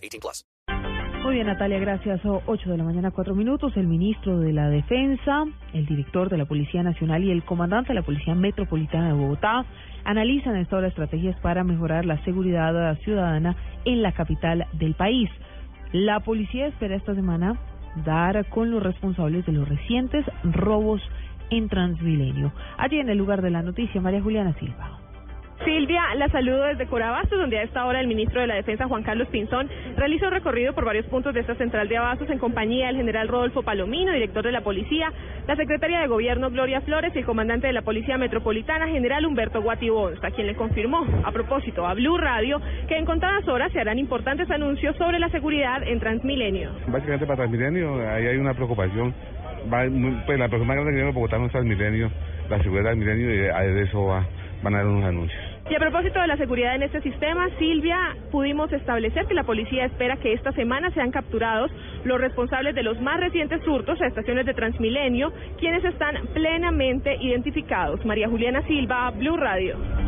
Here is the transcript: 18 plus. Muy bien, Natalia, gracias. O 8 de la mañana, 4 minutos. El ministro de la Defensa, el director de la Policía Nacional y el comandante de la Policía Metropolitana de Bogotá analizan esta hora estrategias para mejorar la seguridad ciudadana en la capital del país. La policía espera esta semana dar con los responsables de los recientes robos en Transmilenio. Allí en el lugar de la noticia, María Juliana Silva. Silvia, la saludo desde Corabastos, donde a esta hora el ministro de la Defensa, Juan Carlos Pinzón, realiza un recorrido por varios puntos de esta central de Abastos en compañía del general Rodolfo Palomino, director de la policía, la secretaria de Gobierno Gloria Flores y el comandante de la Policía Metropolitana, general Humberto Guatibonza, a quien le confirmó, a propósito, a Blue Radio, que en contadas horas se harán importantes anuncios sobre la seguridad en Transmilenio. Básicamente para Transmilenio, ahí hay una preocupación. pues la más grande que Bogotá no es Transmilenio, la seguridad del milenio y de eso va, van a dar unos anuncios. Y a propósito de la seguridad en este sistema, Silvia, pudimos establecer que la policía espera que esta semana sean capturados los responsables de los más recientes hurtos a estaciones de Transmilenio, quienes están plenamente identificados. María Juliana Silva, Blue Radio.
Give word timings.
18 0.00 0.20
plus. 0.20 0.44
Muy 1.22 1.34
bien, 1.34 1.48
Natalia, 1.48 1.78
gracias. 1.78 2.24
O 2.24 2.42
8 2.46 2.70
de 2.70 2.78
la 2.78 2.84
mañana, 2.84 3.10
4 3.10 3.34
minutos. 3.34 3.76
El 3.76 3.86
ministro 3.86 4.38
de 4.38 4.54
la 4.54 4.70
Defensa, 4.70 5.44
el 5.74 5.84
director 5.84 6.30
de 6.30 6.38
la 6.38 6.46
Policía 6.46 6.82
Nacional 6.82 7.22
y 7.22 7.30
el 7.30 7.44
comandante 7.44 7.88
de 7.88 7.94
la 7.94 8.02
Policía 8.02 8.34
Metropolitana 8.34 9.08
de 9.08 9.12
Bogotá 9.12 9.66
analizan 10.04 10.56
esta 10.56 10.76
hora 10.76 10.88
estrategias 10.88 11.38
para 11.40 11.62
mejorar 11.62 12.06
la 12.06 12.24
seguridad 12.24 12.98
ciudadana 13.00 13.54
en 13.84 14.00
la 14.00 14.12
capital 14.12 14.66
del 14.72 14.94
país. 14.94 15.28
La 15.92 16.20
policía 16.20 16.68
espera 16.68 16.96
esta 16.96 17.14
semana 17.14 17.58
dar 18.06 18.48
con 18.48 18.70
los 18.70 18.82
responsables 18.82 19.44
de 19.44 19.52
los 19.52 19.68
recientes 19.68 20.24
robos 20.44 21.02
en 21.50 21.68
Transmilenio. 21.68 22.52
Allí 22.78 22.98
en 22.98 23.10
el 23.10 23.18
lugar 23.18 23.42
de 23.42 23.50
la 23.50 23.62
noticia, 23.62 24.00
María 24.00 24.22
Juliana 24.22 24.54
Silva. 24.54 25.00
Silvia, 25.64 26.02
la 26.16 26.28
saludo 26.28 26.64
desde 26.64 26.86
Corabastos, 26.86 27.38
donde 27.38 27.58
a 27.58 27.62
esta 27.62 27.84
hora 27.84 28.00
el 28.00 28.06
ministro 28.06 28.40
de 28.40 28.46
la 28.46 28.54
Defensa, 28.54 28.88
Juan 28.88 29.02
Carlos 29.02 29.28
Pinzón, 29.28 29.68
realiza 29.96 30.26
un 30.26 30.32
recorrido 30.32 30.72
por 30.74 30.84
varios 30.84 31.06
puntos 31.06 31.34
de 31.34 31.40
esta 31.40 31.54
central 31.54 31.88
de 31.88 31.98
Abastos 31.98 32.30
en 32.30 32.38
compañía 32.38 32.86
del 32.86 32.96
general 32.96 33.28
Rodolfo 33.28 33.62
Palomino, 33.62 34.12
director 34.12 34.44
de 34.44 34.52
la 34.52 34.62
policía, 34.62 35.12
la 35.46 35.56
secretaria 35.56 36.00
de 36.00 36.06
Gobierno 36.06 36.50
Gloria 36.50 36.80
Flores 36.80 37.12
y 37.14 37.18
el 37.18 37.26
comandante 37.26 37.66
de 37.66 37.72
la 37.72 37.82
Policía 37.82 38.16
Metropolitana, 38.16 38.88
general 38.88 39.26
Humberto 39.26 39.62
Guatibonza, 39.62 40.28
a 40.28 40.30
quien 40.30 40.46
le 40.46 40.54
confirmó, 40.54 41.04
a 41.24 41.32
propósito, 41.32 41.86
a 41.86 41.94
Blue 41.94 42.16
Radio, 42.16 42.60
que 42.88 42.96
en 42.96 43.04
contadas 43.04 43.46
horas 43.48 43.70
se 43.72 43.80
harán 43.80 43.98
importantes 43.98 44.50
anuncios 44.50 44.96
sobre 44.96 45.18
la 45.18 45.28
seguridad 45.28 45.82
en 45.82 46.00
Transmilenio. 46.00 46.70
Básicamente 46.86 47.26
para 47.26 47.38
Transmilenio, 47.38 48.08
ahí 48.08 48.26
hay 48.26 48.36
una 48.38 48.54
preocupación. 48.54 49.14
pues 49.68 50.38
la 50.38 50.48
más 50.48 50.60
grande 50.60 50.94
que 50.94 51.10
Bogotá 51.12 51.38
no 51.38 51.46
es 51.46 51.52
Transmilenio, 51.52 52.10
la 52.48 52.62
seguridad 52.62 52.90
del 52.90 52.98
milenio 52.98 53.30
y 53.30 53.38
de 53.38 53.82
eso 53.82 54.04
va, 54.04 54.26
van 54.62 54.74
a 54.74 54.78
dar 54.78 54.86
unos 54.86 55.04
anuncios. 55.04 55.49
Y 55.68 55.74
a 55.74 55.78
propósito 55.78 56.20
de 56.20 56.26
la 56.26 56.36
seguridad 56.36 56.74
en 56.74 56.82
este 56.82 57.00
sistema, 57.02 57.48
Silvia, 57.58 58.16
pudimos 58.30 58.72
establecer 58.72 59.26
que 59.26 59.34
la 59.34 59.44
policía 59.44 59.84
espera 59.84 60.16
que 60.16 60.32
esta 60.32 60.52
semana 60.52 60.90
sean 60.92 61.10
capturados 61.10 61.70
los 62.04 62.20
responsables 62.20 62.74
de 62.74 62.82
los 62.82 63.00
más 63.00 63.20
recientes 63.20 63.66
hurtos 63.66 64.00
a 64.00 64.06
estaciones 64.06 64.46
de 64.46 64.54
Transmilenio, 64.54 65.32
quienes 65.58 65.84
están 65.84 66.16
plenamente 66.32 67.16
identificados. 67.20 68.04
María 68.04 68.28
Juliana 68.28 68.62
Silva, 68.66 69.10
Blue 69.10 69.36
Radio. 69.36 69.99